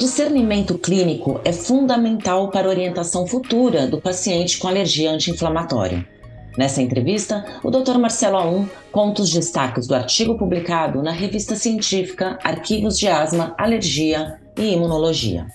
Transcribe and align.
discernimento 0.00 0.78
clínico 0.78 1.42
é 1.44 1.52
fundamental 1.52 2.50
para 2.50 2.66
a 2.66 2.70
orientação 2.70 3.26
futura 3.26 3.86
do 3.86 4.00
paciente 4.00 4.58
com 4.58 4.66
alergia 4.66 5.10
anti-inflamatória. 5.10 6.08
Nessa 6.56 6.80
entrevista, 6.80 7.44
o 7.62 7.70
Dr. 7.70 7.98
Marcelo 7.98 8.38
Aum 8.38 8.66
conta 8.90 9.20
os 9.20 9.30
destaques 9.30 9.86
do 9.86 9.94
artigo 9.94 10.38
publicado 10.38 11.02
na 11.02 11.12
revista 11.12 11.54
científica 11.54 12.38
Arquivos 12.42 12.98
de 12.98 13.08
Asma, 13.08 13.54
Alergia 13.58 14.40
e 14.56 14.72
Imunologia. 14.72 15.46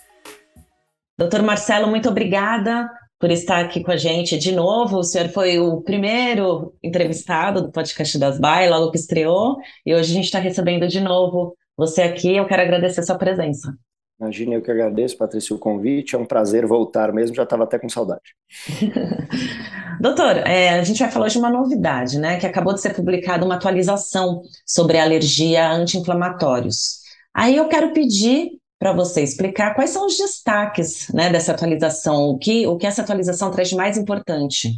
Doutor 1.17 1.41
Marcelo, 1.41 1.87
muito 1.87 2.07
obrigada 2.07 2.87
por 3.19 3.31
estar 3.31 3.65
aqui 3.65 3.83
com 3.83 3.89
a 3.89 3.97
gente 3.97 4.37
de 4.37 4.51
novo. 4.51 4.99
O 4.99 5.03
senhor 5.03 5.29
foi 5.29 5.57
o 5.57 5.81
primeiro 5.81 6.71
entrevistado 6.83 7.63
do 7.63 7.71
podcast 7.71 8.19
das 8.19 8.39
BAI, 8.39 8.69
logo 8.69 8.91
que 8.91 8.99
estreou, 8.99 9.55
e 9.83 9.95
hoje 9.95 10.11
a 10.11 10.13
gente 10.13 10.25
está 10.25 10.37
recebendo 10.37 10.87
de 10.87 11.01
novo 11.01 11.55
você 11.75 12.03
aqui. 12.03 12.37
Eu 12.37 12.45
quero 12.45 12.61
agradecer 12.61 12.99
a 12.99 13.03
sua 13.03 13.17
presença. 13.17 13.73
Imagina, 14.19 14.55
eu 14.55 14.61
que 14.61 14.71
agradeço, 14.71 15.17
Patrícia, 15.17 15.55
o 15.55 15.59
convite. 15.59 16.15
É 16.15 16.17
um 16.17 16.25
prazer 16.25 16.65
voltar 16.65 17.11
mesmo, 17.11 17.35
já 17.35 17.43
estava 17.43 17.63
até 17.65 17.77
com 17.77 17.89
saudade. 17.89 18.35
Doutor, 19.99 20.37
é, 20.47 20.69
a 20.69 20.83
gente 20.83 20.99
vai 20.99 21.11
falar 21.11 21.27
de 21.27 21.37
uma 21.37 21.49
novidade, 21.49 22.17
né? 22.17 22.37
Que 22.37 22.47
acabou 22.47 22.73
de 22.73 22.81
ser 22.81 22.93
publicada 22.93 23.45
uma 23.45 23.55
atualização 23.55 24.41
sobre 24.65 24.97
alergia 24.97 25.67
a 25.67 25.73
anti-inflamatórios. 25.73 26.99
Aí 27.33 27.57
eu 27.57 27.67
quero 27.67 27.91
pedir 27.91 28.51
para 28.79 28.93
você 28.93 29.21
explicar 29.21 29.73
quais 29.73 29.89
são 29.89 30.05
os 30.05 30.17
destaques 30.17 31.09
né, 31.13 31.29
dessa 31.29 31.51
atualização, 31.51 32.29
o 32.29 32.37
que, 32.37 32.67
o 32.67 32.77
que 32.77 32.85
essa 32.85 33.01
atualização 33.01 33.51
traz 33.51 33.69
de 33.69 33.75
mais 33.75 33.97
importante. 33.97 34.69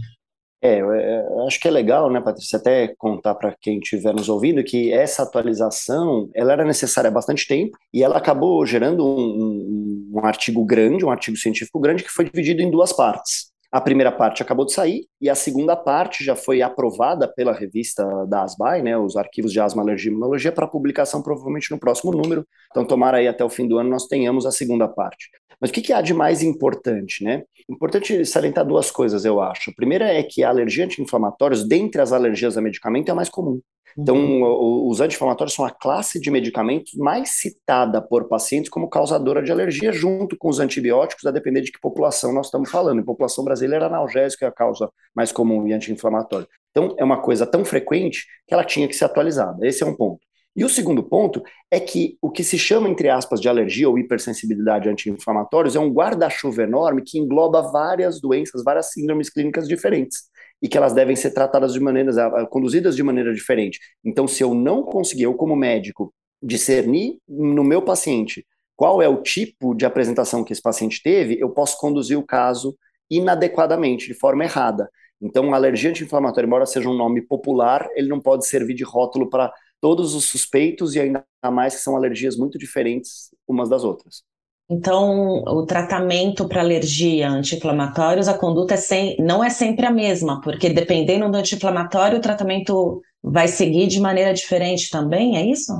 É, 0.59 0.79
eu 0.81 1.45
acho 1.45 1.59
que 1.59 1.67
é 1.67 1.71
legal, 1.71 2.09
né, 2.09 2.19
Patrícia, 2.19 2.57
até 2.57 2.87
contar 2.97 3.35
para 3.35 3.55
quem 3.61 3.77
estiver 3.77 4.13
nos 4.13 4.27
ouvindo 4.27 4.63
que 4.63 4.91
essa 4.91 5.21
atualização 5.21 6.29
ela 6.33 6.51
era 6.51 6.65
necessária 6.65 7.09
há 7.09 7.13
bastante 7.13 7.47
tempo 7.47 7.77
e 7.93 8.03
ela 8.03 8.17
acabou 8.17 8.65
gerando 8.65 9.05
um, 9.05 10.09
um, 10.11 10.11
um 10.15 10.25
artigo 10.25 10.65
grande, 10.65 11.05
um 11.05 11.11
artigo 11.11 11.37
científico 11.37 11.79
grande 11.79 12.03
que 12.03 12.09
foi 12.09 12.25
dividido 12.25 12.61
em 12.63 12.71
duas 12.71 12.91
partes. 12.91 13.46
A 13.69 13.81
primeira 13.81 14.11
parte 14.11 14.41
acabou 14.41 14.65
de 14.65 14.71
sair 14.71 15.07
e 15.19 15.29
a 15.29 15.35
segunda 15.35 15.75
parte 15.75 16.23
já 16.23 16.35
foi 16.37 16.61
aprovada 16.61 17.27
pela 17.27 17.51
revista 17.51 18.05
da 18.25 18.43
ASBAI, 18.43 18.81
né, 18.81 18.97
os 18.97 19.17
arquivos 19.17 19.51
de 19.51 19.59
asma, 19.59 19.81
alergia 19.81 20.09
e 20.09 20.13
imunologia, 20.13 20.53
para 20.53 20.65
publicação 20.65 21.21
provavelmente 21.21 21.69
no 21.71 21.79
próximo 21.79 22.11
número. 22.11 22.47
Então, 22.71 22.85
tomara 22.85 23.17
aí 23.17 23.27
até 23.27 23.43
o 23.43 23.49
fim 23.49 23.67
do 23.67 23.77
ano 23.77 23.89
nós 23.89 24.07
tenhamos 24.07 24.45
a 24.45 24.51
segunda 24.51 24.87
parte. 24.87 25.29
Mas 25.59 25.69
o 25.69 25.73
que, 25.73 25.81
que 25.81 25.91
há 25.91 26.01
de 26.01 26.13
mais 26.13 26.41
importante, 26.43 27.23
né? 27.23 27.43
Importante 27.69 28.25
salientar 28.25 28.65
duas 28.65 28.89
coisas, 28.91 29.25
eu 29.25 29.41
acho. 29.41 29.71
A 29.71 29.73
primeira 29.73 30.05
é 30.05 30.23
que 30.23 30.43
a 30.43 30.49
alergia 30.49 30.85
anti-inflamatórios, 30.85 31.67
dentre 31.67 31.99
as 31.99 32.13
alergias 32.13 32.57
a 32.57 32.61
medicamento, 32.61 33.09
é 33.09 33.11
a 33.11 33.15
mais 33.15 33.27
comum. 33.27 33.59
Então, 33.97 34.15
uhum. 34.15 34.87
os 34.87 35.01
anti-inflamatórios 35.01 35.55
são 35.55 35.65
a 35.65 35.71
classe 35.71 36.19
de 36.19 36.29
medicamentos 36.29 36.93
mais 36.93 37.31
citada 37.31 37.99
por 37.99 38.27
pacientes 38.27 38.69
como 38.69 38.89
causadora 38.89 39.41
de 39.41 39.51
alergia, 39.51 39.91
junto 39.91 40.37
com 40.37 40.49
os 40.49 40.59
antibióticos, 40.59 41.25
a 41.25 41.31
depender 41.31 41.61
de 41.61 41.71
que 41.71 41.79
população 41.79 42.31
nós 42.31 42.45
estamos 42.45 42.69
falando. 42.69 42.99
Em 42.99 43.03
população 43.03 43.43
brasileira, 43.43 43.87
analgésico 43.87 44.45
é 44.45 44.47
a 44.47 44.51
causa 44.51 44.89
mais 45.15 45.31
comum 45.31 45.67
e 45.67 45.73
anti-inflamatório. 45.73 46.47
Então, 46.69 46.95
é 46.99 47.03
uma 47.03 47.19
coisa 47.19 47.45
tão 47.47 47.65
frequente 47.65 48.27
que 48.47 48.53
ela 48.53 48.63
tinha 48.63 48.87
que 48.87 48.93
ser 48.93 49.05
atualizada. 49.05 49.65
Esse 49.65 49.81
é 49.81 49.85
um 49.85 49.95
ponto. 49.95 50.19
E 50.55 50.63
o 50.63 50.69
segundo 50.69 51.03
ponto 51.03 51.41
é 51.71 51.79
que 51.79 52.17
o 52.21 52.31
que 52.31 52.43
se 52.43 52.57
chama, 52.57 52.89
entre 52.89 53.09
aspas, 53.09 53.41
de 53.41 53.49
alergia 53.49 53.89
ou 53.89 53.97
hipersensibilidade 53.97 54.89
anti-inflamatórios 54.89 55.75
é 55.75 55.79
um 55.79 55.91
guarda-chuva 55.91 56.63
enorme 56.63 57.03
que 57.03 57.17
engloba 57.17 57.61
várias 57.71 58.21
doenças, 58.21 58.63
várias 58.63 58.91
síndromes 58.91 59.29
clínicas 59.29 59.67
diferentes 59.67 60.23
e 60.61 60.67
que 60.67 60.77
elas 60.77 60.93
devem 60.93 61.15
ser 61.15 61.31
tratadas 61.31 61.73
de 61.73 61.79
maneiras, 61.79 62.15
conduzidas 62.49 62.95
de 62.95 63.03
maneira 63.03 63.33
diferente. 63.33 63.79
Então, 64.03 64.27
se 64.27 64.43
eu 64.43 64.53
não 64.53 64.83
conseguir, 64.83 65.23
eu 65.23 65.33
como 65.33 65.55
médico, 65.55 66.13
discernir 66.41 67.19
no 67.27 67.63
meu 67.63 67.81
paciente 67.81 68.45
qual 68.75 69.01
é 69.01 69.07
o 69.07 69.21
tipo 69.21 69.73
de 69.73 69.85
apresentação 69.85 70.43
que 70.43 70.53
esse 70.53 70.61
paciente 70.61 71.01
teve, 71.01 71.39
eu 71.39 71.49
posso 71.49 71.77
conduzir 71.79 72.17
o 72.17 72.25
caso 72.25 72.77
inadequadamente, 73.09 74.07
de 74.07 74.13
forma 74.13 74.43
errada. 74.43 74.89
Então, 75.19 75.53
alergia 75.53 75.89
anti-inflamatória, 75.89 76.45
embora 76.45 76.65
seja 76.65 76.87
um 76.87 76.95
nome 76.95 77.21
popular, 77.21 77.89
ele 77.95 78.07
não 78.07 78.19
pode 78.19 78.47
servir 78.47 78.75
de 78.75 78.83
rótulo 78.83 79.29
para 79.29 79.51
todos 79.81 80.13
os 80.13 80.25
suspeitos 80.25 80.95
e 80.95 80.99
ainda 80.99 81.25
mais 81.51 81.75
que 81.75 81.81
são 81.81 81.95
alergias 81.95 82.35
muito 82.37 82.57
diferentes 82.57 83.29
umas 83.47 83.67
das 83.69 83.83
outras. 83.83 84.23
Então, 84.69 85.43
o 85.43 85.65
tratamento 85.65 86.47
para 86.47 86.61
alergia 86.61 87.29
anti-inflamatórios, 87.29 88.27
a 88.27 88.37
conduta 88.37 88.73
é 88.73 88.77
sem, 88.77 89.15
não 89.17 89.41
é 89.41 89.49
sempre 89.49 89.85
a 89.85 89.91
mesma, 89.91 90.41
porque 90.41 90.69
dependendo 90.69 91.29
do 91.31 91.37
anti-inflamatório, 91.37 92.17
o 92.17 92.21
tratamento 92.21 93.01
vai 93.23 93.47
seguir 93.47 93.87
de 93.87 93.99
maneira 94.01 94.33
diferente 94.33 94.89
também, 94.89 95.37
é 95.37 95.45
isso? 95.45 95.71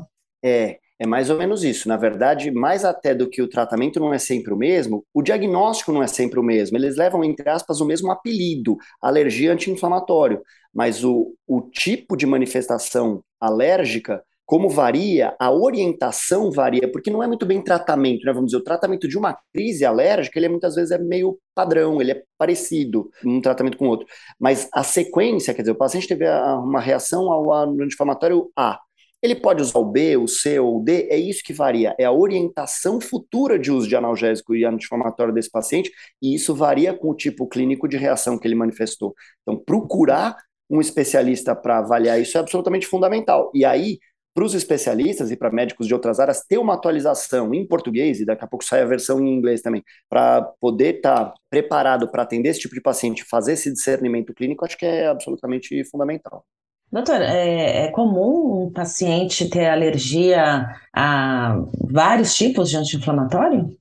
É, 0.44 0.80
é 1.00 1.06
mais 1.06 1.30
ou 1.30 1.38
menos 1.38 1.64
isso. 1.64 1.88
Na 1.88 1.98
verdade, 1.98 2.50
mais 2.50 2.86
até 2.86 3.14
do 3.14 3.30
que 3.30 3.42
o 3.42 3.50
tratamento 3.50 4.00
não 4.00 4.14
é 4.14 4.18
sempre 4.18 4.54
o 4.54 4.58
mesmo, 4.58 5.06
o 5.14 5.22
diagnóstico 5.22 5.92
não 5.92 6.02
é 6.02 6.08
sempre 6.08 6.40
o 6.40 6.44
mesmo. 6.44 6.78
Eles 6.78 6.96
levam, 6.96 7.24
entre 7.24 7.50
aspas, 7.50 7.82
o 7.82 7.86
mesmo 7.86 8.12
apelido, 8.12 8.78
alergia 9.02 9.52
anti-inflamatório, 9.52 10.42
mas 10.74 11.04
o, 11.04 11.34
o 11.46 11.62
tipo 11.62 12.16
de 12.16 12.26
manifestação 12.26 13.22
alérgica, 13.40 14.24
como 14.48 14.70
varia, 14.70 15.36
a 15.38 15.52
orientação 15.52 16.50
varia, 16.50 16.90
porque 16.90 17.12
não 17.12 17.22
é 17.22 17.28
muito 17.28 17.46
bem 17.46 17.62
tratamento, 17.62 18.26
né? 18.26 18.32
Vamos 18.32 18.48
dizer, 18.52 18.62
o 18.62 18.64
tratamento 18.64 19.06
de 19.06 19.18
uma 19.18 19.38
crise 19.54 19.84
alérgica, 19.84 20.40
ele 20.40 20.46
é, 20.46 20.50
muitas 20.50 20.74
vezes 20.76 20.92
é 20.92 20.98
meio 20.98 21.38
padrão, 21.54 22.00
ele 22.02 22.14
é 22.14 22.24
parecido 22.38 23.12
um 23.26 23.42
tratamento 23.42 23.78
com 23.78 23.90
outro. 23.90 24.08
Mas 24.40 24.70
a 24.74 24.84
sequência, 24.84 25.54
quer 25.54 25.64
dizer, 25.64 25.74
o 25.74 25.78
paciente 25.78 26.08
teve 26.08 26.26
uma 26.30 26.80
reação 26.80 27.30
ao 27.30 27.52
anti-inflamatório 27.54 28.50
A, 28.56 28.80
ele 29.22 29.36
pode 29.36 29.62
usar 29.62 29.80
o 29.80 29.86
B, 29.86 30.16
o 30.16 30.28
C 30.28 30.60
ou 30.60 30.78
o 30.78 30.84
D, 30.84 31.10
é 31.10 31.18
isso 31.18 31.44
que 31.44 31.52
varia, 31.52 31.94
é 32.00 32.06
a 32.06 32.12
orientação 32.12 33.02
futura 33.02 33.60
de 33.60 33.70
uso 33.70 33.86
de 33.86 33.98
analgésico 33.98 34.56
e 34.56 34.64
anti-inflamatório 34.64 35.34
desse 35.34 35.52
paciente, 35.52 35.92
e 36.22 36.36
isso 36.36 36.56
varia 36.56 36.94
com 36.94 37.10
o 37.10 37.16
tipo 37.16 37.48
clínico 37.48 37.86
de 37.88 37.98
reação 37.98 38.40
que 38.40 38.48
ele 38.48 38.56
manifestou. 38.56 39.14
Então, 39.42 39.62
procurar 39.62 40.38
um 40.70 40.80
especialista 40.80 41.56
para 41.56 41.80
avaliar 41.80 42.22
isso 42.22 42.38
é 42.38 42.42
absolutamente 42.42 42.88
fundamental. 42.88 43.52
E 43.54 43.66
aí, 43.66 44.00
para 44.38 44.46
os 44.46 44.54
especialistas 44.54 45.32
e 45.32 45.36
para 45.36 45.52
médicos 45.52 45.88
de 45.88 45.96
outras 45.96 46.20
áreas, 46.20 46.46
ter 46.48 46.60
uma 46.60 46.76
atualização 46.76 47.56
em 47.56 47.66
português, 47.66 48.20
e 48.20 48.26
daqui 48.26 48.46
a 48.46 48.48
pouco 48.48 48.64
sai 48.64 48.84
a 48.84 48.86
versão 48.86 49.20
em 49.20 49.34
inglês 49.34 49.64
também, 49.64 49.84
para 50.08 50.44
poder 50.62 50.98
estar 50.98 51.26
tá 51.26 51.34
preparado 51.50 52.08
para 52.08 52.22
atender 52.22 52.50
esse 52.50 52.60
tipo 52.60 52.76
de 52.76 52.82
paciente, 52.82 53.24
fazer 53.24 53.54
esse 53.54 53.74
discernimento 53.74 54.36
clínico, 54.36 54.64
acho 54.64 54.78
que 54.78 54.86
é 54.86 55.08
absolutamente 55.08 55.84
fundamental. 55.86 56.46
Doutor, 56.92 57.20
é, 57.20 57.86
é, 57.86 57.92
comum 57.92 58.68
um 58.68 58.72
paciente 58.72 59.50
ter 59.50 59.70
alergia 59.70 60.68
a 60.96 61.58
vários 61.90 62.36
tipos 62.36 62.70
de 62.70 62.78
anti-inflamatório? 62.78 63.76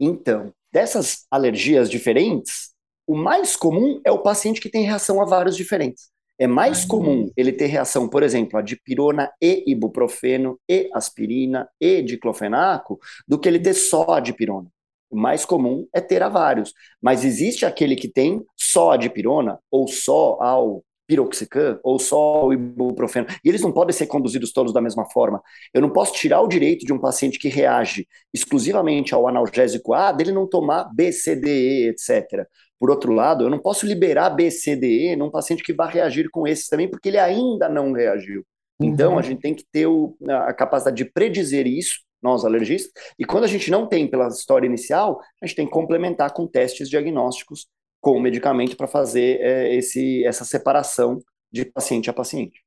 Então, 0.00 0.50
dessas 0.72 1.26
alergias 1.30 1.90
diferentes, 1.90 2.70
o 3.06 3.14
mais 3.14 3.56
comum 3.56 4.00
é 4.02 4.10
o 4.10 4.22
paciente 4.22 4.58
que 4.58 4.70
tem 4.70 4.86
reação 4.86 5.20
a 5.20 5.26
vários 5.26 5.54
diferentes. 5.54 6.08
É 6.38 6.46
mais 6.46 6.84
comum 6.84 7.30
ele 7.36 7.52
ter 7.52 7.66
reação, 7.66 8.08
por 8.08 8.22
exemplo, 8.22 8.58
a 8.58 8.62
dipirona 8.62 9.28
e 9.42 9.64
ibuprofeno 9.66 10.58
e 10.68 10.88
aspirina 10.94 11.68
e 11.80 12.00
diclofenaco 12.00 13.00
do 13.26 13.38
que 13.38 13.48
ele 13.48 13.58
ter 13.58 13.74
só 13.74 14.12
a 14.12 14.20
dipirona. 14.20 14.70
O 15.10 15.18
mais 15.18 15.44
comum 15.44 15.88
é 15.92 16.00
ter 16.00 16.22
a 16.22 16.28
vários, 16.28 16.72
mas 17.02 17.24
existe 17.24 17.64
aquele 17.66 17.96
que 17.96 18.08
tem 18.08 18.44
só 18.56 18.92
a 18.92 18.96
dipirona 18.96 19.58
ou 19.70 19.88
só 19.88 20.38
ao 20.40 20.84
piroxicam 21.08 21.80
ou 21.82 21.98
só 21.98 22.46
o 22.46 22.52
ibuprofeno. 22.52 23.26
E 23.42 23.48
eles 23.48 23.62
não 23.62 23.72
podem 23.72 23.94
ser 23.94 24.06
conduzidos 24.06 24.52
todos 24.52 24.72
da 24.72 24.80
mesma 24.80 25.06
forma. 25.06 25.42
Eu 25.72 25.80
não 25.80 25.90
posso 25.90 26.12
tirar 26.12 26.42
o 26.42 26.46
direito 26.46 26.84
de 26.84 26.92
um 26.92 27.00
paciente 27.00 27.38
que 27.38 27.48
reage 27.48 28.06
exclusivamente 28.32 29.14
ao 29.14 29.26
analgésico 29.26 29.94
A 29.94 30.12
dele 30.12 30.30
não 30.30 30.46
tomar 30.46 30.84
B, 30.94 31.10
C, 31.10 31.34
D, 31.34 31.48
E, 31.48 31.88
etc. 31.88 32.46
Por 32.78 32.90
outro 32.90 33.12
lado, 33.12 33.44
eu 33.44 33.50
não 33.50 33.58
posso 33.58 33.86
liberar 33.86 34.30
B, 34.30 34.50
C, 34.50 34.76
D, 34.76 35.12
E 35.12 35.16
num 35.16 35.30
paciente 35.30 35.62
que 35.62 35.72
vai 35.72 35.92
reagir 35.92 36.28
com 36.30 36.46
esses 36.46 36.68
também, 36.68 36.88
porque 36.88 37.08
ele 37.08 37.18
ainda 37.18 37.68
não 37.68 37.92
reagiu. 37.92 38.44
Então, 38.80 39.12
uhum. 39.12 39.18
a 39.18 39.22
gente 39.22 39.40
tem 39.40 39.54
que 39.54 39.64
ter 39.72 39.86
o, 39.86 40.16
a 40.28 40.52
capacidade 40.52 40.96
de 40.96 41.10
predizer 41.10 41.66
isso, 41.66 42.00
nós 42.22 42.44
alergistas, 42.44 42.92
e 43.18 43.24
quando 43.24 43.44
a 43.44 43.48
gente 43.48 43.70
não 43.70 43.86
tem 43.86 44.08
pela 44.08 44.28
história 44.28 44.66
inicial, 44.66 45.20
a 45.42 45.46
gente 45.46 45.56
tem 45.56 45.66
que 45.66 45.72
complementar 45.72 46.32
com 46.32 46.46
testes 46.46 46.88
diagnósticos 46.88 47.66
com 48.00 48.12
o 48.12 48.20
medicamento 48.20 48.76
para 48.76 48.86
fazer 48.86 49.40
é, 49.40 49.74
esse, 49.74 50.24
essa 50.24 50.44
separação 50.44 51.18
de 51.50 51.64
paciente 51.64 52.10
a 52.10 52.12
paciente. 52.12 52.60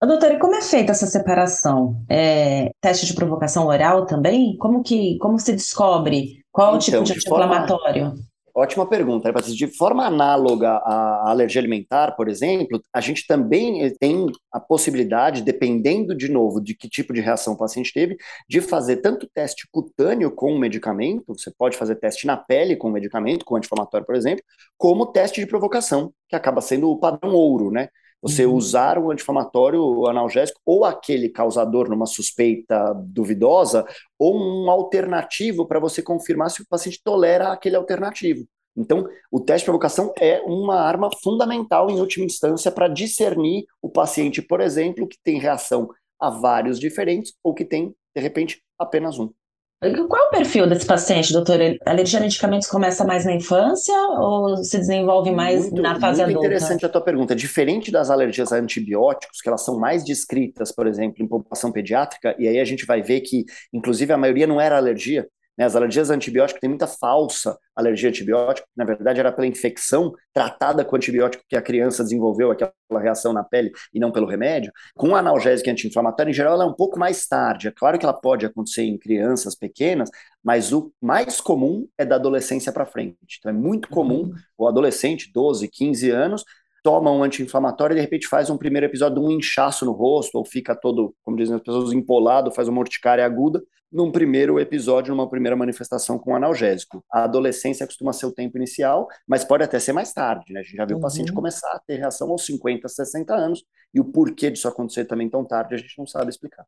Doutora, 0.00 0.34
e 0.34 0.38
como 0.38 0.54
é 0.54 0.62
feita 0.62 0.92
essa 0.92 1.06
separação? 1.06 2.04
É, 2.08 2.70
teste 2.80 3.06
de 3.06 3.14
provocação 3.14 3.66
oral 3.66 4.04
também? 4.04 4.56
Como 4.58 4.82
que 4.82 5.16
como 5.18 5.38
se 5.38 5.52
descobre 5.52 6.44
qual 6.52 6.76
então, 6.76 6.78
o 6.78 6.80
tipo 6.80 6.98
de, 6.98 7.12
de 7.12 7.18
anti-inflamatório? 7.18 8.14
Ótima 8.58 8.88
pergunta, 8.88 9.30
né, 9.30 9.38
De 9.54 9.66
forma 9.66 10.06
análoga 10.06 10.70
à 10.70 11.28
alergia 11.30 11.60
alimentar, 11.60 12.12
por 12.12 12.26
exemplo, 12.26 12.80
a 12.90 13.02
gente 13.02 13.26
também 13.26 13.84
eh, 13.84 13.92
tem 14.00 14.26
a 14.50 14.58
possibilidade, 14.58 15.42
dependendo 15.42 16.16
de 16.16 16.30
novo 16.30 16.58
de 16.58 16.74
que 16.74 16.88
tipo 16.88 17.12
de 17.12 17.20
reação 17.20 17.52
o 17.52 17.58
paciente 17.58 17.92
teve, 17.92 18.16
de 18.48 18.62
fazer 18.62 18.96
tanto 19.02 19.28
teste 19.34 19.68
cutâneo 19.70 20.30
com 20.30 20.54
o 20.54 20.58
medicamento, 20.58 21.22
você 21.28 21.50
pode 21.50 21.76
fazer 21.76 21.96
teste 21.96 22.26
na 22.26 22.34
pele 22.34 22.76
com 22.76 22.88
o 22.88 22.92
medicamento, 22.92 23.44
com 23.44 23.52
o 23.54 23.58
anti-inflamatório, 23.58 24.06
por 24.06 24.14
exemplo, 24.14 24.42
como 24.78 25.04
teste 25.12 25.38
de 25.38 25.46
provocação, 25.46 26.10
que 26.26 26.34
acaba 26.34 26.62
sendo 26.62 26.90
o 26.90 26.98
padrão 26.98 27.34
ouro, 27.34 27.70
né? 27.70 27.90
Você 28.22 28.46
uhum. 28.46 28.54
usar 28.54 28.98
o 28.98 29.10
anti-inflamatório, 29.10 30.06
analgésico, 30.06 30.60
ou 30.64 30.84
aquele 30.84 31.28
causador 31.28 31.88
numa 31.88 32.06
suspeita 32.06 32.92
duvidosa, 32.94 33.86
ou 34.18 34.36
um 34.36 34.70
alternativo 34.70 35.66
para 35.66 35.78
você 35.78 36.02
confirmar 36.02 36.50
se 36.50 36.62
o 36.62 36.66
paciente 36.68 37.00
tolera 37.04 37.52
aquele 37.52 37.76
alternativo. 37.76 38.46
Então, 38.76 39.06
o 39.30 39.40
teste 39.40 39.62
de 39.62 39.66
provocação 39.66 40.12
é 40.18 40.40
uma 40.42 40.80
arma 40.80 41.08
fundamental, 41.22 41.88
em 41.88 41.98
última 41.98 42.26
instância, 42.26 42.70
para 42.70 42.88
discernir 42.88 43.64
o 43.80 43.88
paciente, 43.88 44.42
por 44.42 44.60
exemplo, 44.60 45.08
que 45.08 45.16
tem 45.22 45.38
reação 45.38 45.88
a 46.20 46.28
vários 46.28 46.78
diferentes 46.78 47.32
ou 47.42 47.54
que 47.54 47.64
tem, 47.64 47.94
de 48.14 48.20
repente, 48.20 48.62
apenas 48.78 49.18
um. 49.18 49.30
Qual 49.78 50.24
é 50.24 50.26
o 50.28 50.30
perfil 50.30 50.66
desse 50.66 50.86
paciente, 50.86 51.34
doutor? 51.34 51.60
A 51.84 51.90
alergia 51.90 52.18
a 52.18 52.22
medicamentos 52.22 52.66
começa 52.66 53.04
mais 53.04 53.26
na 53.26 53.34
infância 53.34 53.94
ou 54.18 54.56
se 54.64 54.78
desenvolve 54.78 55.30
mais 55.30 55.64
muito, 55.64 55.82
na 55.82 56.00
fase 56.00 56.22
muito 56.22 56.30
adulta? 56.30 56.46
interessante 56.46 56.86
a 56.86 56.88
tua 56.88 57.02
pergunta. 57.02 57.36
Diferente 57.36 57.90
das 57.90 58.08
alergias 58.08 58.52
a 58.52 58.56
antibióticos, 58.56 59.42
que 59.42 59.48
elas 59.48 59.62
são 59.62 59.78
mais 59.78 60.02
descritas, 60.02 60.72
por 60.72 60.86
exemplo, 60.86 61.22
em 61.22 61.28
população 61.28 61.70
pediátrica, 61.70 62.34
e 62.38 62.48
aí 62.48 62.58
a 62.58 62.64
gente 62.64 62.86
vai 62.86 63.02
ver 63.02 63.20
que, 63.20 63.44
inclusive, 63.70 64.10
a 64.14 64.16
maioria 64.16 64.46
não 64.46 64.58
era 64.58 64.78
alergia, 64.78 65.28
né? 65.56 65.64
As 65.64 65.74
alergias 65.74 66.10
a 66.10 66.14
antibiótico 66.14 66.60
tem 66.60 66.68
muita 66.68 66.86
falsa 66.86 67.58
alergia 67.76 68.08
a 68.08 68.10
antibiótico, 68.10 68.66
na 68.74 68.84
verdade 68.84 69.20
era 69.20 69.30
pela 69.30 69.46
infecção 69.46 70.12
tratada 70.32 70.84
com 70.84 70.96
antibiótico 70.96 71.44
que 71.46 71.56
a 71.56 71.62
criança 71.62 72.02
desenvolveu 72.02 72.50
aquela 72.50 72.72
reação 72.98 73.32
na 73.32 73.44
pele 73.44 73.70
e 73.92 74.00
não 74.00 74.10
pelo 74.10 74.26
remédio. 74.26 74.72
Com 74.94 75.14
analgésico 75.14 75.68
e 75.68 75.72
anti-inflamatório, 75.72 76.30
em 76.30 76.34
geral, 76.34 76.54
ela 76.54 76.64
é 76.64 76.66
um 76.66 76.72
pouco 76.72 76.98
mais 76.98 77.26
tarde. 77.26 77.68
É 77.68 77.70
claro 77.70 77.98
que 77.98 78.06
ela 78.06 78.14
pode 78.14 78.46
acontecer 78.46 78.82
em 78.82 78.96
crianças 78.96 79.54
pequenas, 79.54 80.08
mas 80.42 80.72
o 80.72 80.90
mais 81.00 81.40
comum 81.40 81.86
é 81.98 82.04
da 82.04 82.16
adolescência 82.16 82.72
para 82.72 82.86
frente. 82.86 83.16
Então 83.38 83.50
é 83.50 83.54
muito 83.54 83.88
comum 83.88 84.22
uhum. 84.22 84.34
o 84.56 84.66
adolescente, 84.66 85.30
12, 85.32 85.68
15 85.68 86.10
anos, 86.10 86.44
toma 86.86 87.10
um 87.10 87.24
anti-inflamatório 87.24 87.94
e 87.94 87.96
de 87.96 88.00
repente 88.00 88.28
faz 88.28 88.48
um 88.48 88.56
primeiro 88.56 88.86
episódio 88.86 89.18
de 89.18 89.26
um 89.26 89.28
inchaço 89.28 89.84
no 89.84 89.90
rosto, 89.90 90.38
ou 90.38 90.44
fica 90.44 90.72
todo, 90.72 91.12
como 91.24 91.36
dizem 91.36 91.56
as 91.56 91.60
pessoas, 91.60 91.92
empolado, 91.92 92.54
faz 92.54 92.68
uma 92.68 92.78
urticária 92.78 93.26
aguda, 93.26 93.60
num 93.90 94.12
primeiro 94.12 94.60
episódio, 94.60 95.12
numa 95.12 95.28
primeira 95.28 95.56
manifestação 95.56 96.16
com 96.16 96.36
analgésico. 96.36 97.04
A 97.12 97.24
adolescência 97.24 97.84
costuma 97.84 98.12
ser 98.12 98.26
o 98.26 98.32
tempo 98.32 98.56
inicial, 98.56 99.08
mas 99.26 99.42
pode 99.42 99.64
até 99.64 99.80
ser 99.80 99.92
mais 99.92 100.12
tarde, 100.12 100.52
né? 100.52 100.60
A 100.60 100.62
gente 100.62 100.76
já 100.76 100.84
viu 100.84 100.94
uhum. 100.94 101.00
o 101.00 101.02
paciente 101.02 101.32
começar 101.32 101.72
a 101.72 101.80
ter 101.84 101.96
reação 101.96 102.30
aos 102.30 102.46
50, 102.46 102.86
60 102.86 103.34
anos, 103.34 103.64
e 103.92 103.98
o 103.98 104.04
porquê 104.04 104.48
disso 104.48 104.68
acontecer 104.68 105.06
também 105.06 105.28
tão 105.28 105.44
tarde, 105.44 105.74
a 105.74 105.78
gente 105.78 105.98
não 105.98 106.06
sabe 106.06 106.30
explicar. 106.30 106.64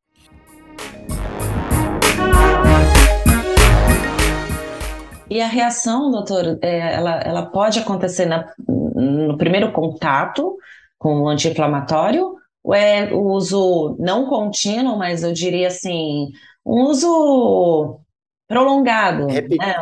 E 5.30 5.40
a 5.40 5.46
reação, 5.46 6.10
doutor, 6.10 6.58
é, 6.62 6.94
ela, 6.94 7.20
ela 7.20 7.46
pode 7.46 7.78
acontecer 7.78 8.26
na, 8.26 8.50
no 8.66 9.36
primeiro 9.36 9.72
contato 9.72 10.56
com 10.98 11.20
o 11.20 11.28
anti-inflamatório, 11.28 12.34
ou 12.62 12.74
é 12.74 13.12
o 13.12 13.20
uso 13.32 13.96
não 13.98 14.26
contínuo, 14.26 14.98
mas 14.98 15.22
eu 15.22 15.32
diria 15.32 15.68
assim, 15.68 16.28
um 16.64 16.84
uso 16.84 18.00
prolongado. 18.48 19.26
Repi 19.26 19.56
né? 19.56 19.74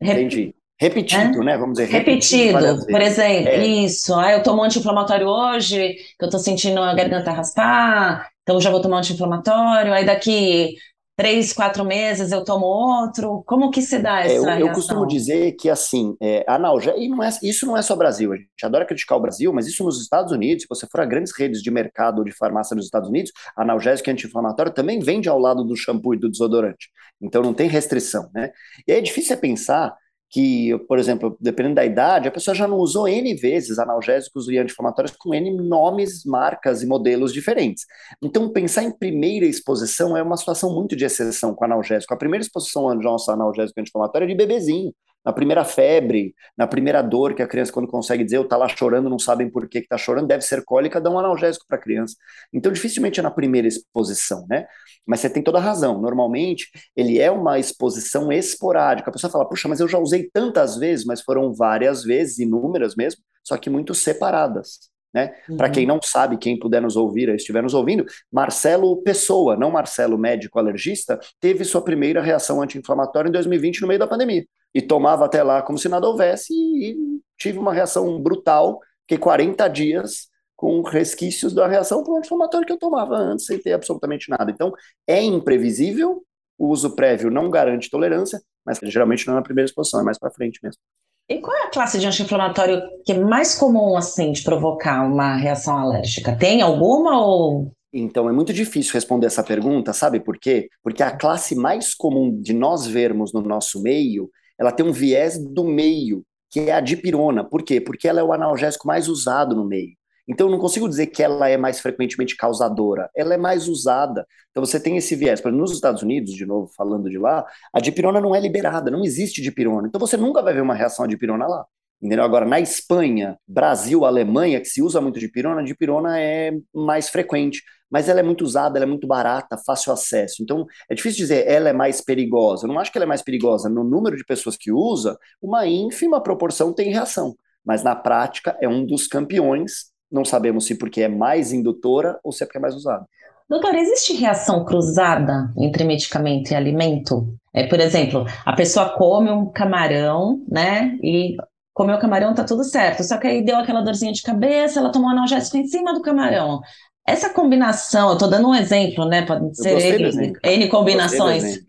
Entendi. 0.00 0.54
Repetido, 0.78 1.42
é? 1.42 1.44
né? 1.44 1.56
Vamos 1.56 1.78
dizer. 1.78 1.90
Repetido, 1.90 2.58
repetido 2.58 2.86
por 2.86 3.00
exemplo, 3.00 3.48
é. 3.48 3.66
isso. 3.66 4.14
Ah, 4.14 4.32
eu 4.32 4.42
tomo 4.42 4.62
anti-inflamatório 4.62 5.26
hoje, 5.26 5.94
que 6.18 6.24
eu 6.24 6.28
tô 6.28 6.38
sentindo 6.38 6.80
a 6.80 6.94
garganta 6.94 7.32
raspar, 7.32 8.28
então 8.42 8.60
já 8.60 8.70
vou 8.70 8.82
tomar 8.82 8.98
anti-inflamatório, 8.98 9.92
aí 9.92 10.04
daqui 10.04 10.74
três, 11.16 11.52
quatro 11.52 11.84
meses 11.84 12.30
eu 12.30 12.44
tomo 12.44 12.66
outro? 12.66 13.42
Como 13.46 13.70
que 13.70 13.80
se 13.80 13.98
dá 13.98 14.20
essa 14.20 14.34
é, 14.34 14.38
eu, 14.38 14.44
reação? 14.44 14.66
Eu 14.66 14.74
costumo 14.74 15.06
dizer 15.06 15.52
que, 15.52 15.70
assim, 15.70 16.14
é, 16.20 16.44
analgésico, 16.46 17.02
e 17.02 17.08
não 17.08 17.22
é, 17.22 17.30
isso 17.42 17.66
não 17.66 17.76
é 17.76 17.82
só 17.82 17.96
Brasil, 17.96 18.32
a 18.32 18.36
gente 18.36 18.64
adora 18.64 18.84
criticar 18.84 19.16
o 19.16 19.20
Brasil, 19.20 19.52
mas 19.52 19.66
isso 19.66 19.82
nos 19.82 20.00
Estados 20.00 20.30
Unidos, 20.30 20.62
se 20.62 20.68
você 20.68 20.86
for 20.86 21.00
a 21.00 21.06
grandes 21.06 21.32
redes 21.36 21.62
de 21.62 21.70
mercado 21.70 22.22
de 22.22 22.32
farmácia 22.32 22.76
nos 22.76 22.84
Estados 22.84 23.08
Unidos, 23.08 23.32
analgésico 23.56 24.10
e 24.10 24.12
anti-inflamatório 24.12 24.72
também 24.72 25.00
vende 25.00 25.28
ao 25.28 25.38
lado 25.38 25.64
do 25.64 25.74
shampoo 25.74 26.14
e 26.14 26.18
do 26.18 26.30
desodorante. 26.30 26.90
Então 27.20 27.42
não 27.42 27.54
tem 27.54 27.68
restrição, 27.68 28.28
né? 28.34 28.50
E 28.86 28.92
aí 28.92 28.98
é 28.98 29.00
difícil 29.00 29.34
é 29.34 29.36
pensar 29.38 29.96
que, 30.30 30.76
por 30.88 30.98
exemplo, 30.98 31.36
dependendo 31.40 31.76
da 31.76 31.84
idade, 31.84 32.28
a 32.28 32.32
pessoa 32.32 32.54
já 32.54 32.66
não 32.66 32.78
usou 32.78 33.08
N 33.08 33.34
vezes 33.34 33.78
analgésicos 33.78 34.48
e 34.48 34.58
anti-inflamatórios 34.58 35.14
com 35.16 35.34
N 35.34 35.50
nomes, 35.62 36.24
marcas 36.24 36.82
e 36.82 36.86
modelos 36.86 37.32
diferentes. 37.32 37.84
Então, 38.22 38.52
pensar 38.52 38.82
em 38.82 38.90
primeira 38.90 39.46
exposição 39.46 40.16
é 40.16 40.22
uma 40.22 40.36
situação 40.36 40.74
muito 40.74 40.96
de 40.96 41.04
exceção 41.04 41.54
com 41.54 41.64
analgésico. 41.64 42.12
A 42.12 42.18
primeira 42.18 42.42
exposição 42.42 42.88
ao 42.88 42.94
nosso 42.96 43.30
analgésico 43.30 43.80
anti-inflamatório 43.80 44.24
é 44.24 44.28
de 44.28 44.34
bebezinho 44.34 44.92
na 45.26 45.32
primeira 45.32 45.64
febre, 45.64 46.36
na 46.56 46.68
primeira 46.68 47.02
dor 47.02 47.34
que 47.34 47.42
a 47.42 47.48
criança, 47.48 47.72
quando 47.72 47.88
consegue 47.88 48.22
dizer, 48.22 48.36
eu 48.36 48.46
tá 48.46 48.56
lá 48.56 48.68
chorando, 48.68 49.10
não 49.10 49.18
sabem 49.18 49.50
por 49.50 49.68
que 49.68 49.78
está 49.78 49.98
chorando, 49.98 50.28
deve 50.28 50.44
ser 50.44 50.64
cólica, 50.64 51.00
dá 51.00 51.10
um 51.10 51.18
analgésico 51.18 51.64
para 51.66 51.76
a 51.76 51.80
criança. 51.80 52.14
Então, 52.52 52.70
dificilmente 52.70 53.18
é 53.18 53.22
na 53.24 53.30
primeira 53.30 53.66
exposição, 53.66 54.46
né? 54.48 54.68
Mas 55.04 55.18
você 55.18 55.28
tem 55.28 55.42
toda 55.42 55.58
a 55.58 55.60
razão. 55.60 56.00
Normalmente, 56.00 56.70
ele 56.94 57.18
é 57.18 57.28
uma 57.28 57.58
exposição 57.58 58.30
esporádica. 58.30 59.10
A 59.10 59.12
pessoa 59.12 59.28
fala, 59.28 59.48
puxa, 59.48 59.66
mas 59.66 59.80
eu 59.80 59.88
já 59.88 59.98
usei 59.98 60.30
tantas 60.32 60.76
vezes, 60.76 61.04
mas 61.04 61.20
foram 61.20 61.52
várias 61.52 62.04
vezes, 62.04 62.38
inúmeras 62.38 62.94
mesmo, 62.94 63.20
só 63.42 63.56
que 63.56 63.68
muito 63.68 63.96
separadas. 63.96 64.78
Né? 65.12 65.34
Uhum. 65.48 65.56
Para 65.56 65.70
quem 65.70 65.86
não 65.86 65.98
sabe, 66.00 66.36
quem 66.36 66.56
puder 66.56 66.80
nos 66.80 66.94
ouvir, 66.94 67.30
estiver 67.30 67.64
nos 67.64 67.74
ouvindo, 67.74 68.06
Marcelo 68.30 69.02
Pessoa, 69.02 69.56
não 69.56 69.72
Marcelo 69.72 70.16
médico 70.16 70.56
alergista, 70.56 71.18
teve 71.40 71.64
sua 71.64 71.82
primeira 71.82 72.22
reação 72.22 72.62
anti-inflamatória 72.62 73.28
em 73.28 73.32
2020 73.32 73.80
no 73.80 73.88
meio 73.88 73.98
da 73.98 74.06
pandemia 74.06 74.44
e 74.74 74.82
tomava 74.82 75.24
até 75.24 75.42
lá 75.42 75.62
como 75.62 75.78
se 75.78 75.88
nada 75.88 76.06
houvesse 76.06 76.52
e, 76.52 76.90
e 76.90 76.96
tive 77.38 77.58
uma 77.58 77.72
reação 77.72 78.20
brutal, 78.20 78.80
que 79.06 79.16
40 79.16 79.68
dias 79.68 80.28
com 80.56 80.82
resquícios 80.82 81.52
da 81.52 81.66
reação 81.66 82.00
anti-inflamatório 82.00 82.66
que 82.66 82.72
eu 82.72 82.78
tomava 82.78 83.14
antes 83.14 83.44
sem 83.44 83.58
ter 83.58 83.74
absolutamente 83.74 84.30
nada. 84.30 84.50
Então, 84.50 84.72
é 85.06 85.22
imprevisível, 85.22 86.24
o 86.58 86.68
uso 86.68 86.96
prévio 86.96 87.30
não 87.30 87.50
garante 87.50 87.90
tolerância, 87.90 88.40
mas 88.64 88.78
geralmente 88.84 89.26
não 89.26 89.34
é 89.34 89.36
na 89.36 89.42
primeira 89.42 89.66
exposição, 89.66 90.00
é 90.00 90.02
mais 90.02 90.18
para 90.18 90.30
frente 90.30 90.58
mesmo. 90.62 90.80
E 91.28 91.40
qual 91.40 91.56
é 91.56 91.64
a 91.64 91.70
classe 91.70 91.98
de 91.98 92.06
anti-inflamatório 92.06 92.80
que 93.04 93.12
é 93.12 93.18
mais 93.18 93.54
comum, 93.54 93.96
assim, 93.96 94.32
de 94.32 94.42
provocar 94.42 95.04
uma 95.04 95.36
reação 95.36 95.76
alérgica? 95.76 96.34
Tem 96.36 96.62
alguma 96.62 97.20
ou 97.20 97.72
então 97.92 98.28
é 98.28 98.32
muito 98.32 98.52
difícil 98.52 98.92
responder 98.92 99.26
essa 99.26 99.42
pergunta, 99.42 99.92
sabe 99.92 100.20
por 100.20 100.36
quê? 100.38 100.68
Porque 100.82 101.02
a 101.02 101.16
classe 101.16 101.54
mais 101.54 101.94
comum 101.94 102.40
de 102.40 102.52
nós 102.52 102.86
vermos 102.86 103.32
no 103.32 103.40
nosso 103.40 103.80
meio 103.80 104.28
ela 104.58 104.72
tem 104.72 104.84
um 104.86 104.92
viés 104.92 105.38
do 105.38 105.64
meio, 105.64 106.24
que 106.50 106.60
é 106.60 106.72
a 106.72 106.80
dipirona. 106.80 107.44
Por 107.44 107.62
quê? 107.62 107.80
Porque 107.80 108.08
ela 108.08 108.20
é 108.20 108.24
o 108.24 108.32
analgésico 108.32 108.86
mais 108.86 109.08
usado 109.08 109.54
no 109.54 109.64
meio. 109.64 109.94
Então, 110.28 110.48
eu 110.48 110.50
não 110.50 110.58
consigo 110.58 110.88
dizer 110.88 111.06
que 111.06 111.22
ela 111.22 111.48
é 111.48 111.56
mais 111.56 111.78
frequentemente 111.78 112.36
causadora, 112.36 113.08
ela 113.14 113.34
é 113.34 113.36
mais 113.36 113.68
usada. 113.68 114.26
Então, 114.50 114.64
você 114.64 114.80
tem 114.80 114.96
esse 114.96 115.14
viés. 115.14 115.40
Por 115.40 115.48
exemplo, 115.48 115.60
nos 115.60 115.72
Estados 115.72 116.02
Unidos, 116.02 116.32
de 116.32 116.44
novo, 116.44 116.68
falando 116.76 117.08
de 117.08 117.18
lá, 117.18 117.46
a 117.72 117.80
dipirona 117.80 118.20
não 118.20 118.34
é 118.34 118.40
liberada, 118.40 118.90
não 118.90 119.04
existe 119.04 119.40
dipirona. 119.40 119.86
Então, 119.86 120.00
você 120.00 120.16
nunca 120.16 120.42
vai 120.42 120.52
ver 120.52 120.62
uma 120.62 120.74
reação 120.74 121.04
à 121.04 121.08
dipirona 121.08 121.46
lá. 121.46 121.64
Entendeu? 122.00 122.24
Agora, 122.24 122.44
na 122.44 122.60
Espanha, 122.60 123.36
Brasil, 123.48 124.04
Alemanha, 124.04 124.60
que 124.60 124.66
se 124.66 124.82
usa 124.82 125.00
muito 125.00 125.18
dipirona, 125.18 125.60
a 125.60 125.64
dipirona 125.64 126.20
é 126.20 126.52
mais 126.74 127.08
frequente 127.08 127.62
mas 127.90 128.08
ela 128.08 128.20
é 128.20 128.22
muito 128.22 128.42
usada, 128.42 128.78
ela 128.78 128.84
é 128.84 128.88
muito 128.88 129.06
barata, 129.06 129.56
fácil 129.64 129.92
acesso. 129.92 130.42
Então, 130.42 130.66
é 130.90 130.94
difícil 130.94 131.18
dizer 131.18 131.46
ela 131.46 131.68
é 131.68 131.72
mais 131.72 132.00
perigosa. 132.00 132.66
Eu 132.66 132.68
não 132.68 132.78
acho 132.78 132.90
que 132.90 132.98
ela 132.98 133.04
é 133.04 133.08
mais 133.08 133.22
perigosa. 133.22 133.68
No 133.68 133.84
número 133.84 134.16
de 134.16 134.24
pessoas 134.24 134.56
que 134.56 134.72
usa, 134.72 135.16
uma 135.40 135.66
ínfima 135.66 136.22
proporção 136.22 136.72
tem 136.72 136.90
reação, 136.90 137.34
mas 137.64 137.82
na 137.82 137.94
prática 137.94 138.56
é 138.60 138.68
um 138.68 138.84
dos 138.84 139.06
campeões. 139.06 139.86
Não 140.10 140.24
sabemos 140.24 140.66
se 140.66 140.74
porque 140.76 141.02
é 141.02 141.08
mais 141.08 141.52
indutora 141.52 142.18
ou 142.22 142.32
se 142.32 142.42
é 142.42 142.46
porque 142.46 142.58
é 142.58 142.60
mais 142.60 142.74
usada. 142.74 143.06
Doutor, 143.48 143.76
existe 143.76 144.12
reação 144.12 144.64
cruzada 144.64 145.52
entre 145.56 145.84
medicamento 145.84 146.50
e 146.50 146.54
alimento? 146.54 147.32
É, 147.54 147.64
por 147.66 147.78
exemplo, 147.78 148.26
a 148.44 148.52
pessoa 148.54 148.90
come 148.90 149.30
um 149.30 149.46
camarão, 149.46 150.44
né? 150.50 150.98
E 151.00 151.36
comeu 151.76 151.96
o 151.96 151.98
camarão, 151.98 152.34
tá 152.34 152.42
tudo 152.42 152.64
certo. 152.64 153.04
Só 153.04 153.18
que 153.18 153.26
aí 153.26 153.44
deu 153.44 153.58
aquela 153.58 153.82
dorzinha 153.82 154.10
de 154.10 154.22
cabeça, 154.22 154.80
ela 154.80 154.90
tomou 154.90 155.10
analgésico 155.10 155.58
em 155.58 155.66
cima 155.66 155.92
do 155.92 156.00
camarão. 156.00 156.62
Essa 157.06 157.28
combinação, 157.28 158.08
eu 158.08 158.14
estou 158.14 158.30
dando 158.30 158.48
um 158.48 158.54
exemplo, 158.54 159.04
né? 159.04 159.26
Pode 159.26 159.54
ser 159.54 160.00
N, 160.00 160.32
N 160.42 160.68
combinações. 160.68 161.60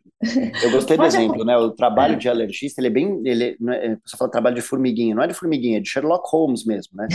Eu 0.64 0.72
gostei 0.72 0.96
do 0.96 1.04
exemplo, 1.04 1.44
né? 1.44 1.58
O 1.58 1.72
trabalho 1.72 2.16
de 2.16 2.30
alergista, 2.30 2.80
ele 2.80 2.88
é 2.88 2.90
bem. 2.90 3.22
Ele, 3.26 3.58
é, 3.70 3.98
você 4.04 4.16
fala 4.18 4.32
trabalho 4.32 4.56
de 4.56 4.62
formiguinha, 4.62 5.14
não 5.14 5.24
é 5.24 5.28
de 5.28 5.34
formiguinha, 5.34 5.78
é 5.78 5.82
de 5.82 5.90
Sherlock 5.90 6.24
Holmes 6.32 6.66
mesmo, 6.66 6.94
né? 6.96 7.08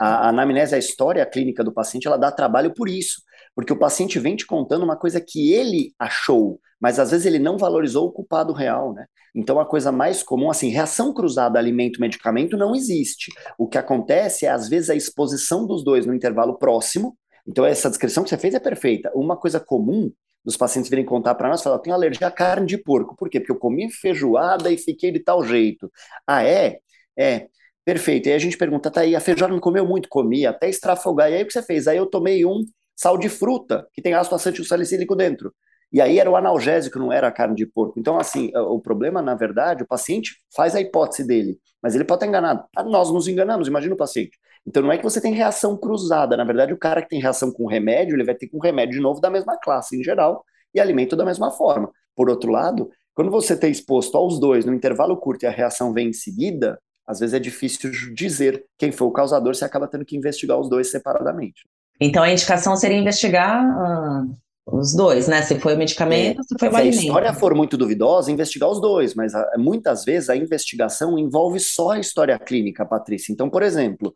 A, 0.00 0.26
a 0.26 0.28
anamnese, 0.30 0.74
a 0.74 0.78
história 0.78 1.24
clínica 1.24 1.62
do 1.62 1.72
paciente, 1.72 2.08
ela 2.08 2.18
dá 2.18 2.32
trabalho 2.32 2.74
por 2.74 2.88
isso. 2.88 3.22
Porque 3.60 3.74
o 3.74 3.78
paciente 3.78 4.18
vem 4.18 4.36
te 4.36 4.46
contando 4.46 4.84
uma 4.84 4.96
coisa 4.96 5.20
que 5.20 5.52
ele 5.52 5.92
achou, 5.98 6.58
mas 6.80 6.98
às 6.98 7.10
vezes 7.10 7.26
ele 7.26 7.38
não 7.38 7.58
valorizou 7.58 8.06
o 8.08 8.12
culpado 8.12 8.54
real, 8.54 8.94
né? 8.94 9.04
Então 9.34 9.60
a 9.60 9.66
coisa 9.66 9.92
mais 9.92 10.22
comum, 10.22 10.50
assim, 10.50 10.70
reação 10.70 11.12
cruzada 11.12 11.58
alimento-medicamento 11.58 12.56
não 12.56 12.74
existe. 12.74 13.30
O 13.58 13.68
que 13.68 13.76
acontece 13.76 14.46
é, 14.46 14.48
às 14.48 14.66
vezes, 14.66 14.88
a 14.88 14.94
exposição 14.94 15.66
dos 15.66 15.84
dois 15.84 16.06
no 16.06 16.14
intervalo 16.14 16.58
próximo, 16.58 17.14
então, 17.46 17.66
essa 17.66 17.90
descrição 17.90 18.22
que 18.22 18.30
você 18.30 18.38
fez 18.38 18.54
é 18.54 18.60
perfeita. 18.60 19.10
Uma 19.14 19.36
coisa 19.36 19.60
comum 19.60 20.10
dos 20.44 20.56
pacientes 20.56 20.88
virem 20.88 21.04
contar 21.04 21.34
para 21.34 21.48
nós, 21.50 21.62
falar, 21.62 21.78
tenho 21.80 21.94
alergia 21.94 22.28
à 22.28 22.30
carne 22.30 22.66
de 22.66 22.78
porco. 22.78 23.14
Por 23.14 23.28
quê? 23.28 23.40
Porque 23.40 23.52
eu 23.52 23.58
comi 23.58 23.90
feijoada 23.92 24.70
e 24.70 24.78
fiquei 24.78 25.10
de 25.10 25.20
tal 25.20 25.44
jeito. 25.44 25.90
Ah, 26.26 26.42
é? 26.42 26.78
É. 27.18 27.46
Perfeito. 27.84 28.28
E 28.28 28.30
aí 28.30 28.36
a 28.36 28.38
gente 28.38 28.56
pergunta, 28.56 28.90
tá 28.90 29.00
aí, 29.02 29.16
a 29.16 29.20
feijão 29.20 29.48
não 29.48 29.58
comeu 29.60 29.86
muito? 29.86 30.08
Comi, 30.08 30.46
até 30.46 30.68
estrafogar. 30.68 31.30
E 31.30 31.34
aí 31.34 31.42
o 31.42 31.46
que 31.46 31.52
você 31.52 31.62
fez? 31.62 31.88
Aí 31.88 31.96
eu 31.96 32.06
tomei 32.06 32.44
um 32.46 32.64
sal 33.00 33.16
de 33.16 33.30
fruta, 33.30 33.88
que 33.94 34.02
tem 34.02 34.12
ácido 34.12 34.36
acetilsalicílico 34.36 35.16
dentro. 35.16 35.54
E 35.90 36.02
aí 36.02 36.18
era 36.18 36.30
o 36.30 36.36
analgésico, 36.36 36.98
não 36.98 37.10
era 37.10 37.28
a 37.28 37.32
carne 37.32 37.56
de 37.56 37.64
porco. 37.64 37.98
Então, 37.98 38.18
assim, 38.18 38.52
o 38.54 38.78
problema, 38.78 39.22
na 39.22 39.34
verdade, 39.34 39.82
o 39.82 39.86
paciente 39.86 40.36
faz 40.54 40.74
a 40.74 40.82
hipótese 40.82 41.26
dele, 41.26 41.58
mas 41.82 41.94
ele 41.94 42.04
pode 42.04 42.18
estar 42.18 42.26
enganado. 42.26 42.62
Ah, 42.76 42.84
nós 42.84 43.10
nos 43.10 43.26
enganamos, 43.26 43.68
imagina 43.68 43.94
o 43.94 43.96
paciente. 43.96 44.38
Então 44.66 44.82
não 44.82 44.92
é 44.92 44.98
que 44.98 45.02
você 45.02 45.18
tem 45.18 45.32
reação 45.32 45.78
cruzada. 45.78 46.36
Na 46.36 46.44
verdade, 46.44 46.74
o 46.74 46.78
cara 46.78 47.00
que 47.00 47.08
tem 47.08 47.22
reação 47.22 47.50
com 47.50 47.66
remédio, 47.66 48.14
ele 48.14 48.24
vai 48.24 48.34
ter 48.34 48.48
com 48.48 48.58
remédio 48.58 48.96
de 48.96 49.00
novo 49.00 49.18
da 49.18 49.30
mesma 49.30 49.56
classe 49.56 49.98
em 49.98 50.04
geral 50.04 50.44
e 50.74 50.78
alimento 50.78 51.16
da 51.16 51.24
mesma 51.24 51.50
forma. 51.50 51.90
Por 52.14 52.28
outro 52.28 52.52
lado, 52.52 52.90
quando 53.14 53.30
você 53.30 53.54
está 53.54 53.66
exposto 53.66 54.14
aos 54.14 54.38
dois 54.38 54.66
no 54.66 54.74
intervalo 54.74 55.16
curto 55.16 55.44
e 55.44 55.46
a 55.46 55.50
reação 55.50 55.94
vem 55.94 56.08
em 56.08 56.12
seguida, 56.12 56.78
às 57.06 57.18
vezes 57.18 57.32
é 57.32 57.38
difícil 57.38 57.90
dizer 58.14 58.62
quem 58.76 58.92
foi 58.92 59.08
o 59.08 59.10
causador, 59.10 59.54
você 59.54 59.64
acaba 59.64 59.88
tendo 59.88 60.04
que 60.04 60.16
investigar 60.16 60.60
os 60.60 60.68
dois 60.68 60.90
separadamente. 60.90 61.62
Então 62.00 62.22
a 62.22 62.32
indicação 62.32 62.74
seria 62.76 62.96
investigar 62.96 63.62
uh, 63.62 64.34
os 64.66 64.94
dois, 64.94 65.28
né? 65.28 65.42
Se 65.42 65.58
foi 65.58 65.74
o 65.74 65.78
medicamento, 65.78 66.40
é, 66.40 66.42
se 66.42 66.56
foi 66.58 66.68
o 66.68 66.76
alimento. 66.76 66.94
Se 66.94 67.00
a 67.00 67.06
história 67.08 67.34
for 67.34 67.54
muito 67.54 67.76
duvidosa, 67.76 68.30
investigar 68.30 68.70
os 68.70 68.80
dois, 68.80 69.14
mas 69.14 69.34
a, 69.34 69.40
ah, 69.40 69.58
muitas 69.58 70.04
vezes 70.04 70.30
a 70.30 70.36
investigação 70.36 71.18
envolve 71.18 71.60
só 71.60 71.90
a 71.90 71.98
história 71.98 72.38
clínica, 72.38 72.86
Patrícia. 72.86 73.32
Então, 73.32 73.50
por 73.50 73.62
exemplo, 73.62 74.14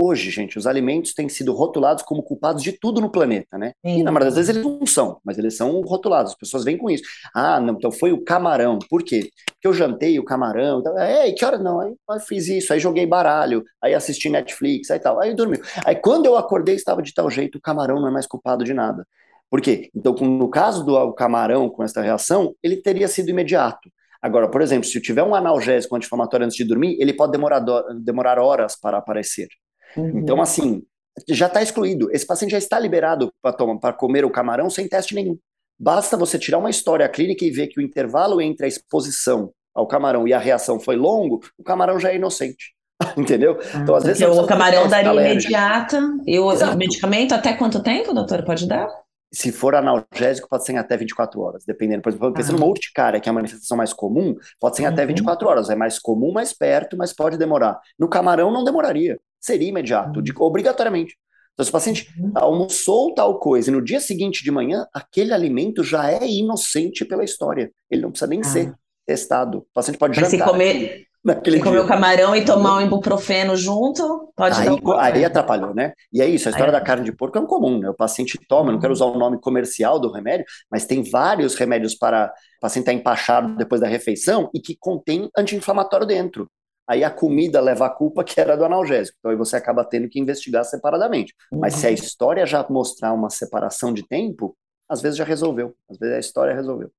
Hoje, 0.00 0.30
gente, 0.30 0.56
os 0.56 0.64
alimentos 0.64 1.12
têm 1.12 1.28
sido 1.28 1.52
rotulados 1.52 2.04
como 2.04 2.22
culpados 2.22 2.62
de 2.62 2.70
tudo 2.70 3.00
no 3.00 3.10
planeta, 3.10 3.58
né? 3.58 3.72
Sim. 3.84 3.98
E 3.98 4.02
na 4.04 4.12
maioria 4.12 4.26
das 4.26 4.36
vezes 4.36 4.50
eles 4.50 4.62
não 4.62 4.86
são, 4.86 5.18
mas 5.24 5.36
eles 5.38 5.56
são 5.56 5.80
rotulados. 5.80 6.30
As 6.30 6.38
pessoas 6.38 6.62
vêm 6.62 6.78
com 6.78 6.88
isso. 6.88 7.02
Ah, 7.34 7.58
não, 7.58 7.74
então 7.74 7.90
foi 7.90 8.12
o 8.12 8.22
camarão. 8.22 8.78
Por 8.88 9.02
quê? 9.02 9.28
Porque 9.54 9.66
eu 9.66 9.74
jantei 9.74 10.16
o 10.20 10.24
camarão. 10.24 10.78
Então, 10.78 10.96
é, 10.96 11.32
que 11.32 11.44
hora 11.44 11.58
não? 11.58 11.80
Aí 11.80 11.96
eu 12.10 12.20
fiz 12.20 12.46
isso, 12.46 12.72
aí 12.72 12.78
joguei 12.78 13.06
baralho, 13.06 13.64
aí 13.82 13.92
assisti 13.92 14.30
Netflix, 14.30 14.88
aí 14.92 15.00
tal. 15.00 15.20
Aí 15.20 15.34
dormi. 15.34 15.58
Aí 15.84 15.96
quando 15.96 16.26
eu 16.26 16.36
acordei, 16.36 16.76
estava 16.76 17.02
de 17.02 17.12
tal 17.12 17.28
jeito, 17.28 17.58
o 17.58 17.60
camarão 17.60 18.00
não 18.00 18.06
é 18.06 18.12
mais 18.12 18.26
culpado 18.26 18.62
de 18.62 18.72
nada. 18.72 19.04
Por 19.50 19.60
quê? 19.60 19.90
Então, 19.92 20.14
no 20.14 20.48
caso 20.48 20.84
do 20.84 21.12
camarão 21.14 21.68
com 21.68 21.82
essa 21.82 22.00
reação, 22.00 22.54
ele 22.62 22.76
teria 22.76 23.08
sido 23.08 23.30
imediato. 23.30 23.90
Agora, 24.22 24.48
por 24.48 24.62
exemplo, 24.62 24.84
se 24.88 24.96
eu 24.96 25.02
tiver 25.02 25.24
um 25.24 25.34
analgésico 25.34 25.96
anti-inflamatório 25.96 26.44
antes 26.46 26.56
de 26.56 26.64
dormir, 26.64 26.96
ele 27.00 27.14
pode 27.14 27.32
demorar, 27.32 27.64
demorar 28.00 28.38
horas 28.38 28.78
para 28.78 28.98
aparecer. 28.98 29.48
Uhum. 29.96 30.18
Então, 30.18 30.40
assim, 30.40 30.82
já 31.28 31.46
está 31.46 31.62
excluído. 31.62 32.10
Esse 32.12 32.26
paciente 32.26 32.52
já 32.52 32.58
está 32.58 32.78
liberado 32.78 33.32
para 33.42 33.92
comer 33.92 34.24
o 34.24 34.30
camarão 34.30 34.70
sem 34.70 34.88
teste 34.88 35.14
nenhum. 35.14 35.38
Basta 35.78 36.16
você 36.16 36.38
tirar 36.38 36.58
uma 36.58 36.70
história 36.70 37.08
clínica 37.08 37.44
e 37.44 37.50
ver 37.50 37.68
que 37.68 37.78
o 37.78 37.82
intervalo 37.82 38.40
entre 38.40 38.66
a 38.66 38.68
exposição 38.68 39.52
ao 39.74 39.86
camarão 39.86 40.26
e 40.26 40.32
a 40.32 40.38
reação 40.38 40.80
foi 40.80 40.96
longo, 40.96 41.40
o 41.56 41.62
camarão 41.62 42.00
já 42.00 42.10
é 42.10 42.16
inocente. 42.16 42.74
Entendeu? 43.16 43.56
Ah, 43.72 43.78
então, 43.78 43.94
às 43.94 44.02
vezes. 44.02 44.26
o 44.26 44.46
camarão 44.46 44.88
daria 44.88 45.12
imediata. 45.12 46.00
E 46.26 46.36
o 46.38 46.52
Exato. 46.52 46.76
medicamento, 46.76 47.32
até 47.32 47.52
quanto 47.52 47.80
tempo, 47.80 48.12
doutor, 48.12 48.44
pode 48.44 48.66
dar? 48.66 48.88
Se 49.32 49.52
for 49.52 49.74
analgésico, 49.74 50.48
pode 50.48 50.64
ser 50.64 50.72
em 50.72 50.78
até 50.78 50.96
24 50.96 51.40
horas, 51.40 51.64
dependendo. 51.64 52.02
Por 52.02 52.08
exemplo, 52.08 52.32
pensando 52.32 52.56
ah. 52.56 52.60
numa 52.60 52.66
urticária, 52.66 53.20
que 53.20 53.28
é 53.28 53.30
a 53.30 53.34
manifestação 53.34 53.76
mais 53.76 53.92
comum, 53.92 54.34
pode 54.58 54.76
ser 54.76 54.82
em 54.82 54.86
uhum. 54.86 54.92
até 54.92 55.06
24 55.06 55.48
horas. 55.48 55.70
É 55.70 55.76
mais 55.76 55.98
comum, 55.98 56.32
mais 56.32 56.52
perto, 56.52 56.96
mas 56.96 57.12
pode 57.12 57.36
demorar. 57.36 57.78
No 57.96 58.08
camarão, 58.08 58.50
não 58.50 58.64
demoraria. 58.64 59.20
Seria 59.40 59.68
imediato, 59.68 60.20
de, 60.22 60.32
obrigatoriamente. 60.36 61.16
Então, 61.52 61.64
se 61.64 61.70
o 61.70 61.72
paciente 61.72 62.08
uhum. 62.18 62.32
almoçou 62.34 63.14
tal 63.14 63.38
coisa 63.38 63.70
e 63.70 63.72
no 63.72 63.82
dia 63.82 64.00
seguinte 64.00 64.44
de 64.44 64.50
manhã, 64.50 64.86
aquele 64.94 65.32
alimento 65.32 65.82
já 65.82 66.10
é 66.10 66.26
inocente 66.26 67.04
pela 67.04 67.24
história. 67.24 67.70
Ele 67.90 68.02
não 68.02 68.10
precisa 68.10 68.28
nem 68.28 68.40
ah. 68.40 68.44
ser 68.44 68.74
testado. 69.06 69.58
O 69.58 69.66
paciente 69.74 69.98
pode 69.98 70.20
Mas 70.20 70.30
jantar. 70.30 70.46
Se 70.46 70.50
comer, 70.52 71.08
Naquele 71.24 71.60
comer 71.60 71.80
o 71.80 71.86
camarão 71.86 72.34
e 72.34 72.44
tomar 72.44 72.78
um 72.78 72.80
ibuprofeno 72.80 73.56
junto, 73.56 74.32
pode 74.36 74.58
aí, 74.60 74.66
dar 74.66 74.74
um 74.74 74.98
Aí 74.98 75.24
atrapalhou, 75.24 75.74
né? 75.74 75.92
E 76.12 76.22
é 76.22 76.26
isso, 76.26 76.48
a 76.48 76.52
história 76.52 76.72
da 76.72 76.80
carne 76.80 77.04
de 77.04 77.12
porco 77.12 77.36
é 77.36 77.40
um 77.40 77.46
comum, 77.46 77.78
né? 77.78 77.90
O 77.90 77.94
paciente 77.94 78.38
toma, 78.48 78.70
não 78.70 78.78
quero 78.78 78.92
usar 78.92 79.06
o 79.06 79.18
nome 79.18 79.40
comercial 79.40 79.98
do 79.98 80.12
remédio, 80.12 80.46
mas 80.70 80.86
tem 80.86 81.02
vários 81.02 81.56
remédios 81.56 81.94
para 81.94 82.32
o 82.58 82.60
paciente 82.60 82.84
estar 82.84 82.92
empachado 82.92 83.56
depois 83.56 83.80
da 83.80 83.88
refeição 83.88 84.48
e 84.54 84.60
que 84.60 84.76
contém 84.78 85.28
anti-inflamatório 85.36 86.06
dentro. 86.06 86.48
Aí 86.88 87.04
a 87.04 87.10
comida 87.10 87.60
leva 87.60 87.86
a 87.86 87.90
culpa 87.90 88.24
que 88.24 88.40
era 88.40 88.56
do 88.56 88.64
analgésico. 88.64 89.16
Então 89.18 89.30
aí 89.30 89.36
você 89.36 89.56
acaba 89.56 89.84
tendo 89.84 90.08
que 90.08 90.18
investigar 90.18 90.64
separadamente. 90.64 91.34
Mas 91.52 91.74
se 91.74 91.86
a 91.86 91.90
história 91.90 92.46
já 92.46 92.66
mostrar 92.70 93.12
uma 93.12 93.28
separação 93.28 93.92
de 93.92 94.06
tempo, 94.06 94.56
às 94.88 95.02
vezes 95.02 95.18
já 95.18 95.24
resolveu. 95.24 95.74
Às 95.90 95.98
vezes 95.98 96.16
a 96.16 96.20
história 96.20 96.54
resolveu. 96.54 96.90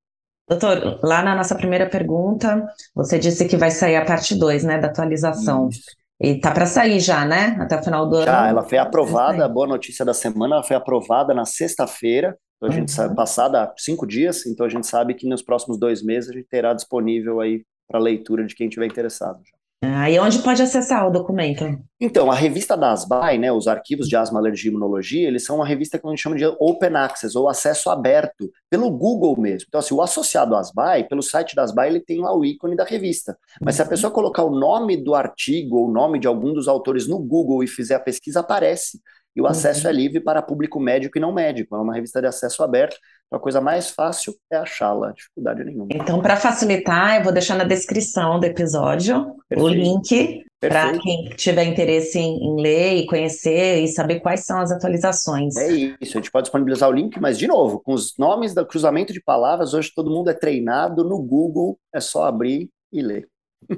Doutor, 0.48 1.00
lá 1.04 1.22
na 1.24 1.36
nossa 1.36 1.56
primeira 1.56 1.88
pergunta, 1.88 2.68
você 2.94 3.18
disse 3.18 3.48
que 3.48 3.58
vai 3.58 3.72
sair 3.72 3.96
a 3.96 4.06
parte 4.06 4.36
2, 4.38 4.64
né, 4.64 4.80
da 4.80 4.88
atualização. 4.88 5.70
Isso. 5.70 5.82
E 6.22 6.40
tá 6.40 6.52
para 6.52 6.66
sair 6.66 7.00
já, 7.00 7.24
né? 7.24 7.56
Até 7.60 7.80
o 7.80 7.84
final 7.84 8.08
do 8.10 8.18
ano. 8.18 8.26
Já, 8.26 8.48
ela 8.48 8.64
foi 8.64 8.78
aprovada, 8.78 9.46
a 9.46 9.48
boa 9.48 9.66
notícia 9.66 10.04
da 10.04 10.14
semana, 10.14 10.56
ela 10.56 10.64
foi 10.64 10.76
aprovada 10.76 11.34
na 11.34 11.46
sexta-feira. 11.46 12.38
Então 12.58 12.70
a 12.70 12.72
gente 12.74 12.90
uhum. 12.90 12.96
sabe, 12.96 13.16
passada 13.16 13.74
cinco 13.78 14.06
dias, 14.06 14.46
então 14.46 14.66
a 14.66 14.70
gente 14.70 14.86
sabe 14.86 15.14
que 15.14 15.28
nos 15.28 15.42
próximos 15.42 15.80
dois 15.80 16.04
meses 16.04 16.30
a 16.30 16.34
gente 16.34 16.48
terá 16.50 16.74
disponível 16.74 17.40
aí 17.40 17.64
para 17.88 18.00
leitura 18.00 18.46
de 18.46 18.54
quem 18.54 18.68
tiver 18.68 18.86
interessado. 18.86 19.40
Já. 19.46 19.59
Ah, 19.82 20.10
e 20.12 20.20
onde 20.20 20.40
pode 20.40 20.62
acessar 20.62 21.08
o 21.08 21.12
documento? 21.12 21.64
Então, 22.02 22.30
a 22.30 22.36
revista 22.36 22.76
da 22.76 22.92
ASBAI, 22.92 23.38
né, 23.38 23.50
os 23.50 23.66
arquivos 23.66 24.10
de 24.10 24.16
asma, 24.16 24.38
alergia 24.38 24.70
e 24.70 24.72
imunologia, 24.72 25.26
eles 25.26 25.46
são 25.46 25.56
uma 25.56 25.66
revista 25.66 25.98
que 25.98 26.06
a 26.06 26.10
gente 26.10 26.22
chama 26.22 26.36
de 26.36 26.46
open 26.60 26.96
access, 26.98 27.38
ou 27.38 27.48
acesso 27.48 27.90
aberto, 27.90 28.52
pelo 28.70 28.92
Google 28.92 29.40
mesmo. 29.40 29.68
Então, 29.70 29.80
assim, 29.80 29.94
o 29.94 30.02
associado 30.02 30.54
à 30.54 30.60
ASBAI, 30.60 31.08
pelo 31.08 31.22
site 31.22 31.56
da 31.56 31.64
ASBAI, 31.64 31.88
ele 31.88 32.02
tem 32.02 32.20
lá 32.20 32.36
o 32.36 32.44
ícone 32.44 32.76
da 32.76 32.84
revista. 32.84 33.38
Mas 33.62 33.76
se 33.76 33.82
a 33.82 33.86
uhum. 33.86 33.90
pessoa 33.90 34.12
colocar 34.12 34.44
o 34.44 34.50
nome 34.50 34.98
do 34.98 35.16
artigo 35.16 35.78
ou 35.78 35.88
o 35.88 35.92
nome 35.92 36.20
de 36.20 36.28
algum 36.28 36.54
dos 36.54 36.68
autores 36.68 37.08
no 37.08 37.18
Google 37.18 37.64
e 37.64 37.68
fizer 37.68 37.96
a 37.96 38.00
pesquisa, 38.02 38.42
aparece. 38.42 39.00
E 39.36 39.42
o 39.42 39.48
acesso 39.48 39.86
uhum. 39.86 39.90
é 39.90 39.94
livre 39.94 40.20
para 40.20 40.42
público 40.42 40.80
médico 40.80 41.18
e 41.18 41.22
não 41.22 41.32
médico. 41.32 41.76
É 41.76 41.80
uma 41.80 41.94
revista 41.94 42.20
de 42.20 42.28
acesso 42.28 42.64
aberto. 42.64 42.98
A 43.32 43.38
coisa 43.38 43.62
mais 43.62 43.92
fácil 43.92 44.34
é 44.52 44.58
achá-la, 44.58 45.12
dificuldade 45.12 45.64
nenhuma. 45.64 45.88
Então, 45.92 46.22
para 46.22 46.36
facilitar, 46.36 47.18
eu 47.18 47.24
vou 47.24 47.32
deixar 47.32 47.56
na 47.56 47.64
descrição 47.64 48.40
do 48.40 48.46
episódio 48.46 49.36
Perfeito. 49.48 49.64
o 49.64 49.70
link 49.70 50.44
para 50.60 50.98
quem 50.98 51.30
tiver 51.38 51.64
interesse 51.64 52.20
em, 52.20 52.38
em, 52.38 52.62
ler 52.62 52.96
e 52.96 53.06
conhecer 53.06 53.82
e 53.82 53.88
saber 53.88 54.20
quais 54.20 54.46
são 54.46 54.60
as 54.60 54.72
atualizações. 54.72 55.56
É 55.56 55.72
isso, 55.72 56.18
a 56.18 56.20
gente 56.20 56.32
pode 56.32 56.46
disponibilizar 56.46 56.90
o 56.90 56.94
link, 56.94 57.20
mas 57.20 57.38
de 57.38 57.48
novo, 57.48 57.80
com 57.80 57.94
os 57.94 58.18
nomes 58.18 58.54
do 58.54 58.66
cruzamento 58.66 59.14
de 59.14 59.22
palavras, 59.22 59.74
hoje 59.74 59.92
todo 59.96 60.12
mundo 60.12 60.30
é 60.30 60.34
treinado 60.34 61.04
no 61.04 61.22
Google, 61.22 61.78
é 61.94 62.00
só 62.00 62.26
abrir 62.26 62.70
e 62.92 63.02
ler. 63.02 63.28